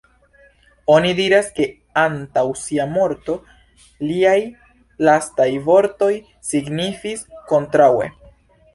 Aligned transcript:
Oni 0.93 1.11
diras, 1.19 1.51
ke 1.59 1.67
antaŭ 2.05 2.45
sia 2.63 2.87
morto, 2.95 3.37
liaj 4.09 4.35
lastaj 5.11 5.51
vortoj 5.71 6.13
signifis 6.55 7.27
"Kontraŭe". 7.55 8.15